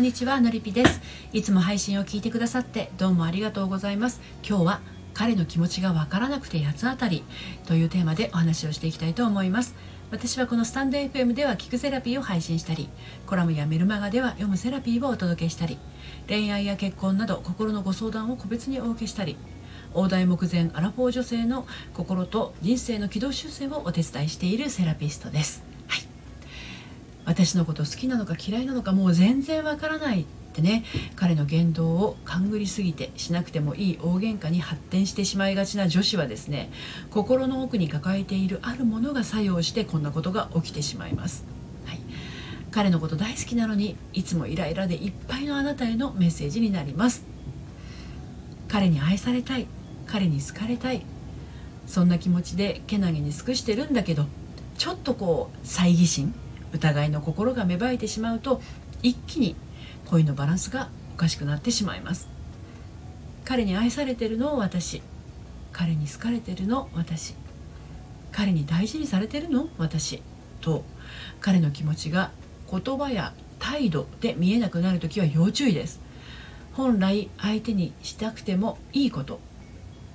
[0.00, 0.98] んにちはのりぴです。
[1.34, 4.22] いつも配信を聞いてくださってどうもありがとうございます。
[4.42, 4.80] 今日は
[5.12, 7.22] 彼の気持ちがわからなくて八つ当たり。
[7.66, 9.74] というテーマでお話をしていきたいと思います。
[10.10, 12.88] 私はこのスタンド FM では聞くセラピーを配信したり
[13.26, 15.78] コラムやメルマガでは読むセラピーをお届けしたり
[16.26, 19.36] 恋愛や結婚など心のご相談を個別にお受けしたり
[19.94, 25.69] 大台目前アラフォー女性の心と人生の軌道修正をお手伝いしているセラピストです。
[27.30, 30.82] 私のこと好きなのか嫌いなのかもう全然わからないってね
[31.14, 36.72] 彼の言動を勘ぐりすぎてしなくてもいい大喧嘩に発展してしまいがちな女子はですね
[37.12, 41.44] 心の奥に抱えているあるものが作用してこんなことが起きてしまいます、
[41.86, 42.00] はい、
[42.72, 47.24] 彼のこと大好きなのにいつもイライラでいっぱいのあなたへのメッセージになります。
[48.68, 49.66] 彼に愛されたい
[50.06, 51.04] 彼に好かれたい。
[51.86, 54.26] そんな気持ちでけなげに尽くしてるんだけど
[54.78, 56.34] ちょっとこう猜疑心。
[56.72, 58.60] 疑いの心が芽生えてしまうと
[59.02, 59.56] 一気に
[60.06, 62.28] 恋のバランスがおかしくなってしまいます。
[63.44, 65.02] 彼に愛されてるの私。
[65.72, 67.34] 彼に好かれてるの私。
[68.32, 70.22] 彼に大事にされてるの私。
[70.60, 70.84] と
[71.40, 72.30] 彼の気持ちが
[72.70, 76.00] 言葉や態度で見えなくなる時は要注意です。
[76.72, 79.40] 本来相手にしたくてもいいこと、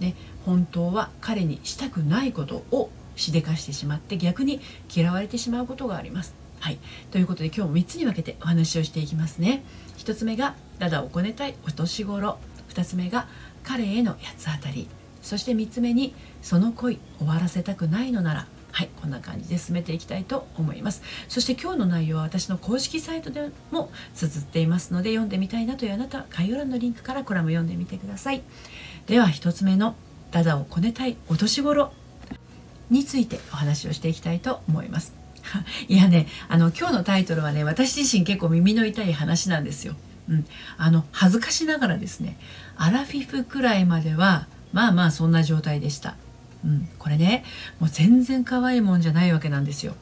[0.00, 4.60] ね、本当は彼にしたくないことをしでかしてしまって逆に
[4.94, 6.41] 嫌われてしまうことがあります。
[6.62, 6.78] はい、
[7.10, 9.64] ということで今日も3つに分けてお話をしていきますね。
[9.98, 12.38] 1つ目がダダをこねたいお年頃。
[12.68, 13.26] 2つ目が
[13.64, 14.86] 彼への八つ当たり。
[15.22, 18.46] そして3つ目にその恋終わらせたくないのなら。
[18.70, 21.02] はいこんな感じで進めていきたいと思います。
[21.28, 28.42] そして今日の内容は私の公式サイトでも綴っていますので読んでみたいなというあなたは概要欄のリンクからコラム読んでみてください。
[29.08, 29.96] では1つ目の
[30.30, 31.92] ダダをこねたいお年頃。
[32.88, 35.21] についてお話をしていきたいと思います。
[35.88, 39.94] いやねあの今日のタイトルはね私自身結構耳の痛い話なんですよ。
[40.28, 40.46] うん、
[40.78, 42.38] あの恥ずかしながらですね
[42.76, 46.14] アラフィフくらいまではまあまあそんな状態でした。
[46.64, 47.44] うん、これね
[47.80, 49.94] もう全然可愛いもんじゃないわけなんですよ。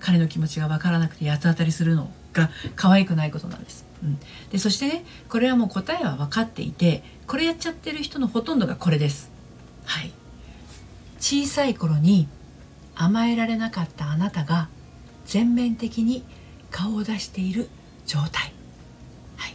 [0.00, 3.84] 彼の気持ちが分からなくて八つ当たりするのが可愛くないことなんです。
[4.02, 4.18] うん、
[4.50, 9.30] でそしてねこれはもう答えは分かっていてこれやっちゃってる人のほとんどがこれです。
[9.84, 10.12] はい
[11.20, 12.26] 小さい頃に
[13.00, 14.68] 甘えられなかったあなたが
[15.24, 16.22] 全面的に
[16.70, 17.70] 顔を出している
[18.04, 18.52] 状態。
[19.36, 19.54] はい。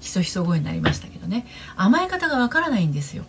[0.00, 1.46] ひそひそ声になりましたけどね。
[1.76, 3.24] 甘え方がわからないんですよ。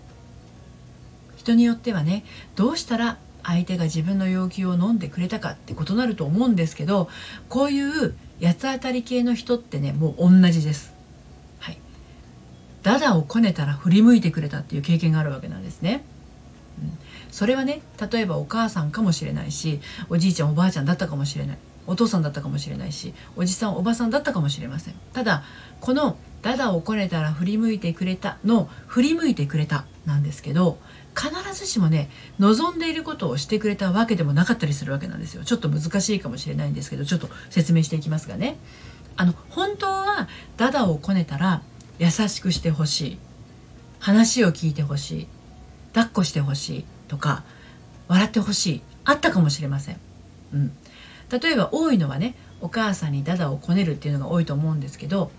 [1.36, 2.24] 人によってはね
[2.56, 7.10] どうしたら相手が自分の要求を飲んでくれたかって異なると思うんですけど
[7.50, 10.94] こういう八つ当たり系の人ってねもう同じです。
[11.60, 11.78] はい。
[12.84, 16.06] ダダをこねたら振り向いてくれたっていう経験があるわけなんですね。
[17.32, 17.82] それはね
[18.12, 21.58] 例えばお母さんかもしれないしおじいちゃんおばあちゃんだったかもしれない。
[21.88, 24.96] お父さんだったかもしれないしおじさんおばさんだったかもしれません。
[25.14, 25.44] ただ
[25.82, 30.80] この「ダダをこねたら振り向いてくれた」の「振り向いてくれた」なんですけど
[31.16, 32.10] 必ずしもね
[32.40, 35.44] 望んでいることをしてくれたわけでもなかったりするわけなんですよ。
[35.44, 38.58] ちょっと難しいかもしれないんですけどちょっと説明していきますがね。
[39.16, 40.28] あの本当は
[40.58, 41.62] ダダをこねたら
[42.00, 43.18] 優しくしてほしい。
[44.00, 45.28] 話を聞いてほしい。
[45.96, 47.44] 抱っこしてほしいとか
[48.10, 50.00] 笑ってほしいあったかもしれません、
[50.54, 50.72] うん、
[51.30, 55.32] 例えば多いのはねお母さんにダダをこねるっていうのが多いと思うんですけど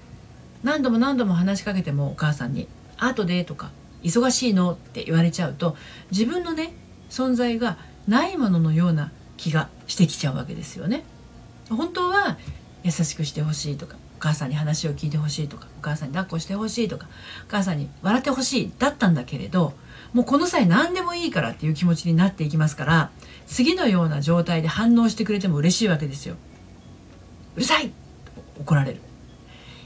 [0.65, 3.71] 何度も何度も話しかけてもお母さんに「後で」とか
[4.03, 5.77] 「忙しいの?」って言われちゃうと
[6.11, 6.73] 自分のね
[7.11, 7.77] 存在が
[8.09, 11.05] ないもののような気がしてきちゃうわけですよね。
[11.69, 12.39] 本当は
[12.85, 17.09] 優しくしてほしいとかお母さんに話を聞いてほしいとかお母さんに抱っこしてほしいとか
[17.47, 19.75] お母さんに笑ってほしいだったんだけれど
[20.13, 23.11] もうこの際何でもいいからっていう気持ちになっていきますから
[23.47, 26.37] 次のような状態で反応してくれても嬉しいわけですよ。
[27.57, 27.93] うるさい
[28.59, 29.01] 怒られる。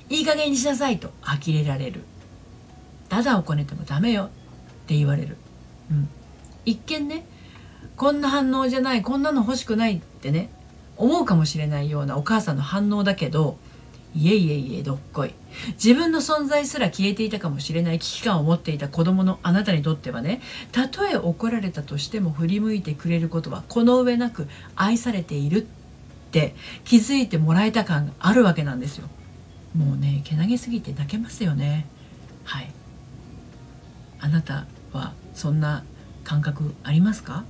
[0.08, 2.02] いい加減にしなさいと呆れられる。
[3.08, 4.28] ただをこねてもダメよっ
[4.86, 5.36] て言われる。
[5.90, 6.08] うん。
[6.64, 7.26] 一見ね
[7.96, 10.50] こんな反応じゃないこんなの欲しくないってね
[11.00, 13.58] 思うかもしれないようなお母さんの反応だけど
[14.14, 15.34] いえいえいえどっこい。
[15.72, 20.40] 自分の存在すら消えていたかもしれない危機感を持っていた子供のあなたにとってはね
[20.72, 25.66] たとえ怒られたとしても振り向いてくれることはこの上なく愛されているっ
[26.32, 26.54] て
[26.84, 29.08] 気づいてもらえた感があるわけなんですよ。
[29.76, 31.86] もうねけなげすぎて泣けますよね。
[32.44, 32.70] はい。
[34.18, 35.84] あなたはそんな
[36.24, 37.44] 感覚ありますか、は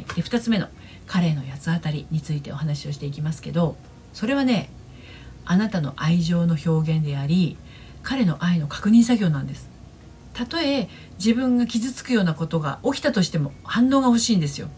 [0.00, 0.68] い、で2つ目の。
[1.06, 3.76] 彼の八つ当たりについてお話をしていきますけど
[4.12, 4.70] それはね
[5.44, 7.56] あなたの愛情の表現であり
[8.02, 9.68] 彼の愛の確認作業なんです。
[10.32, 10.88] たとえ
[11.18, 14.68] 自分が傷つくようなことが起きたとしても反応が欲しいんですよ。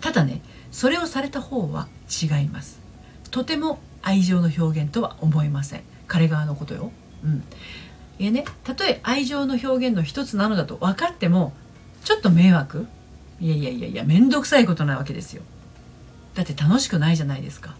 [0.00, 0.40] ただね
[0.70, 2.80] それをされた方は違います。
[3.30, 5.82] とても愛情の表現とは思いません。
[6.06, 6.90] 彼側のことよ。
[7.24, 7.44] うん、
[8.18, 11.52] いやねたとえ愛情の表現の一つなのだと分かっても
[12.04, 12.86] ちょっと迷惑
[13.40, 15.42] いやいやいやいや面倒くさいことなわけですよ。
[16.34, 17.74] だって楽しくないじゃないですか。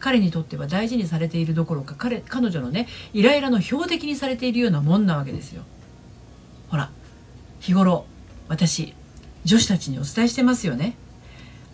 [0.00, 5.62] 彼にとっては大事にされているどころか彼彼女のねイライラの標的にされているようなもんなわけですよ。
[6.68, 6.90] ほら
[7.60, 8.04] 日頃
[8.48, 8.94] 私
[9.44, 10.96] 女子たちにお伝えしてますよね。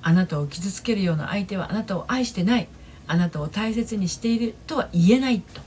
[0.02, 2.68] あなたを傷つけるような相手はあなたを愛してない。
[3.06, 5.60] あなたを大切にしているとは言えないと。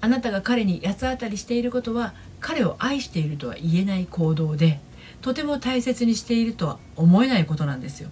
[0.00, 4.80] あなたが彼に八つ当たりしていることは彼を愛しているとは言えない行動で。
[5.20, 8.10] とても大切にしているとは思えないことなんですよ。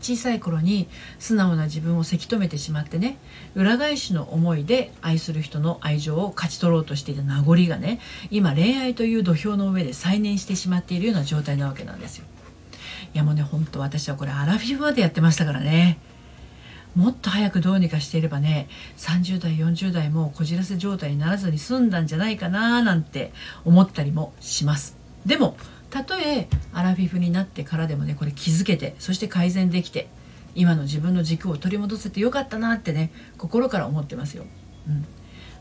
[0.00, 0.88] 小さい頃に
[1.18, 3.18] 素直な自分をせき止めてしまってね
[3.54, 7.98] 裏返しの思いで愛する人の愛情を勝ち取ろうとしていた名残がね
[8.30, 12.26] 今恋愛という土俵の上で再燃してしまっているような状態なわけなんですよ。
[13.14, 15.98] いやもうね本当私はこれアラフィフまでやってましたからね。
[16.94, 23.32] もっと早くどうにかしていればね30代40代もこじらせ状態にならずに済んだんじゃないかななんて
[23.64, 24.97] 思ったりもします。
[25.28, 25.56] でも
[25.90, 30.08] たとえアラフィフになってからでもねこれ気づけてそして改善できて
[30.54, 34.44] 今の自分の軸を取り戻せてよかったなってね心から思ってますよ。
[34.88, 35.06] うん。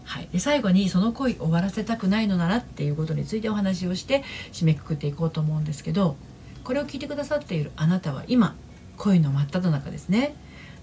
[0.05, 4.23] はい、で最後にその恋終わらせたくないのならっていうことについてお話をして
[4.53, 6.15] 締めくくっていこうと思うんですけど
[6.63, 8.55] これを聞いてくださっているあなたは今
[8.95, 10.33] 恋の真っ只中ですね。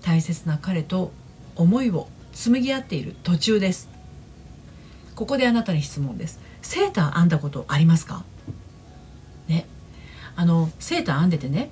[0.02, 1.10] 大切な彼と
[1.56, 3.88] 思いを紡ぎ合っている途中です。
[5.14, 6.38] ここであなたに質問です。
[6.60, 8.24] セーター編んだことありますか？
[10.36, 11.70] あのセーター編んでてね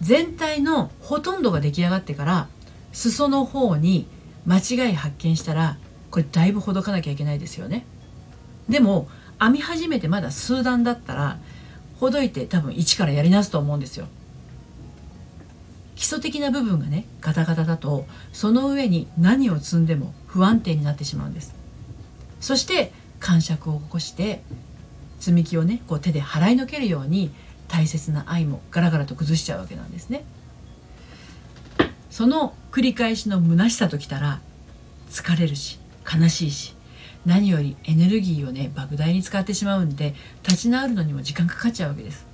[0.00, 2.48] 全体のほとんどが出来上がってから
[2.92, 4.06] 裾の方に
[4.46, 5.76] 間違い発見したら
[6.10, 7.84] これだいぶほどかなきゃいけないですよね。
[8.68, 9.08] でも
[9.40, 11.38] 編み始めてまだ数段だったら
[11.98, 14.06] ほどいて多分一からやり直すと思うんですよ。
[15.94, 21.54] 基礎的な部分がねガタガタだとその上に何を積んでも不安定になってしまうんです。
[22.40, 24.42] そして感触を起こして
[25.18, 27.30] 積み木をねこう手で払いのけるように
[27.70, 30.24] 大切な愛もガラガラと崩しちゃうわけなんですね。
[32.10, 34.40] その繰り返しの虚しさときたら
[35.10, 36.74] 疲れるし悲しいし
[37.24, 42.26] 何よりエネルギーをね莫大に使ってしまうんで立ち直るのにも時間かかっちゃうわけです。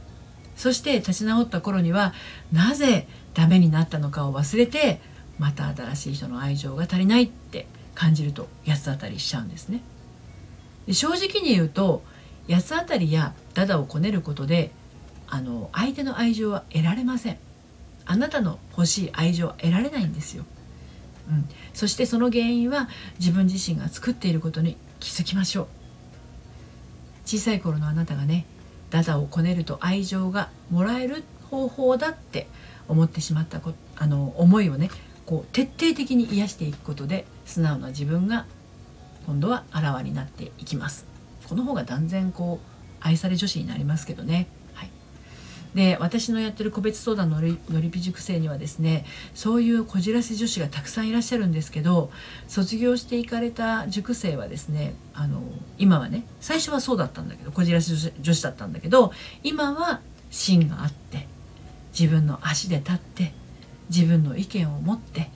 [0.57, 2.15] そして立ち直った頃には
[2.51, 5.03] なぜダメになったのかを忘れて
[5.39, 9.83] また新しい人の愛情が足りないって感じると八つ当たりしちゃうんですね。
[10.87, 12.03] で正直に言うと
[12.49, 14.71] 八つ当たりやダダをこねることで
[15.29, 17.39] あの相手の愛情は得られません。
[18.05, 20.45] あなたの欲しい愛情は得られないんですよ、
[21.29, 22.89] うん、そしてその原因は
[23.19, 25.67] 自分自身が作っていることに気づきましょう。
[27.25, 28.47] 小さい頃のあなたがね
[28.91, 32.47] ダダをこねると愛情がもらえる方法だって
[32.87, 34.91] 思ってしまったこあの思いをね
[35.27, 38.47] こう徹底的に癒していくことで素直な自分が
[39.27, 41.07] 今度はあらわになっていきます。
[41.49, 44.47] この方が断然こう愛され女子になりますけどね。
[45.77, 52.11] で私のやってる個別相談のりのりぴ塾生にはですねそういうこじらせ女子がたくさんいらっしゃるんですけど
[52.49, 55.43] 卒業していかれた塾生はですねあの
[55.77, 59.13] 今はね最初はそうだったんだけどこじらせ女子だったんだけど
[59.43, 60.01] 今は
[60.31, 61.29] 芯があって
[61.93, 63.35] 自分の足で立って
[63.91, 65.31] 自分の意見を持って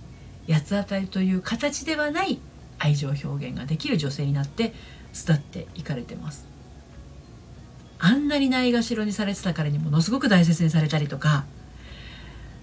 [0.49, 2.41] 八つ当たりという形ではない
[2.79, 4.73] 愛情表現ができる女性になって
[5.15, 6.50] 育っていかれてます。
[8.01, 11.45] あんなにないがしろにされてた彼にものすごく大切にされたりとか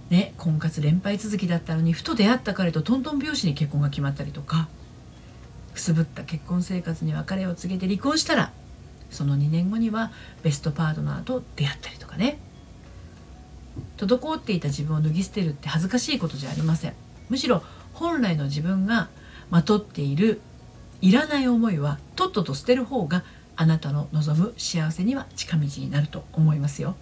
[0.10, 4.68] ね婚活連敗続きだったのにふと出会った彼とトントン拍子に結婚が決まったりとか
[5.74, 8.52] くすぶった結婚生活に別れを告げて離婚したら
[9.12, 10.12] その2年後には
[10.44, 12.40] ベストパートナーと出会ったりとかね。
[13.98, 16.94] 滞っていた自分を脱ぎ捨てるって恥ずかしいことじゃありません。
[17.30, 17.64] むしろ
[17.94, 19.10] 本来の自分が
[19.50, 20.42] まとっている
[21.02, 23.24] いらない思いはとっとと捨てる方が
[23.58, 26.96] あなたの望む幸せには近道になると思いますよ。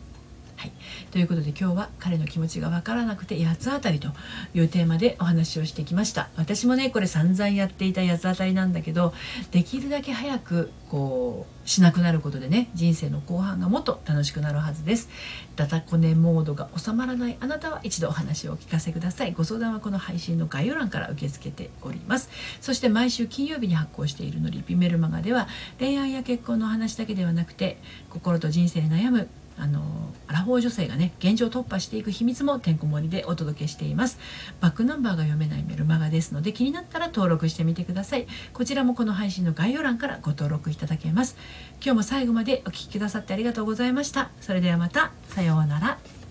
[0.66, 0.72] はい、
[1.12, 4.08] ということで今日は彼の気持ちが分からなくて八つ当たりと
[4.56, 6.30] いうテーマでお話をしてきました。
[6.38, 9.14] 私もねこれ散々やっていた八つ当たりなんだけど
[9.52, 15.08] できるだけ早くこうしなくなることでね人生の後半がもっと楽しくなるはずです。
[15.56, 19.34] ダタコネモードが収まらないあなたは一度お話をお聞かせください。
[19.34, 22.32] ご相談はこの配信の概要欄から受け付けております。
[22.60, 27.78] そして毎週金曜日に発行しているのリピメルマガでは恋愛や結婚の話だけではなくて
[28.10, 29.28] 心と人生に悩む
[29.58, 29.82] あの
[30.28, 34.20] アラフォー女性がね現状突破していく秘密もてんこ盛りでお届けしています。
[34.60, 38.28] バックナンバーが読めないメルマガですので気になったら登録してみてください。
[38.54, 41.38] こちらもこの配信の概要欄からご登録いただけます。
[41.84, 44.32] 今日も最後までお聴きくださってありがとうございました。
[44.42, 45.12] それではまた。
[45.30, 46.25] さようなら。